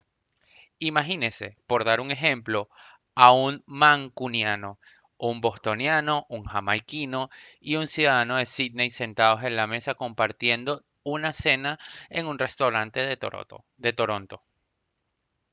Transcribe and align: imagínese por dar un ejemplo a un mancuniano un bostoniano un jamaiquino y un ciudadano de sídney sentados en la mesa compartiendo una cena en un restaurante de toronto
imagínese 0.79 1.57
por 1.67 1.83
dar 1.85 2.01
un 2.01 2.09
ejemplo 2.09 2.71
a 3.13 3.31
un 3.33 3.61
mancuniano 3.67 4.79
un 5.19 5.41
bostoniano 5.41 6.25
un 6.27 6.43
jamaiquino 6.45 7.29
y 7.59 7.75
un 7.75 7.85
ciudadano 7.85 8.37
de 8.37 8.47
sídney 8.47 8.89
sentados 8.89 9.43
en 9.43 9.55
la 9.55 9.67
mesa 9.67 9.93
compartiendo 9.93 10.83
una 11.03 11.33
cena 11.33 11.77
en 12.09 12.25
un 12.25 12.39
restaurante 12.39 13.01
de 13.05 13.15
toronto 13.93 14.43